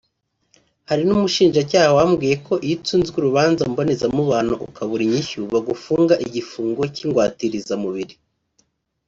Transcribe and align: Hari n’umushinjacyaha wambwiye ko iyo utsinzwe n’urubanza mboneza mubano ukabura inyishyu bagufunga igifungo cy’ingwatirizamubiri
Hari 0.89 1.03
n’umushinjacyaha 1.05 1.89
wambwiye 1.97 2.35
ko 2.45 2.53
iyo 2.65 2.73
utsinzwe 2.77 3.17
n’urubanza 3.19 3.61
mboneza 3.71 4.05
mubano 4.17 4.53
ukabura 4.67 5.01
inyishyu 5.05 5.39
bagufunga 5.53 6.13
igifungo 6.25 6.81
cy’ingwatirizamubiri 6.95 8.15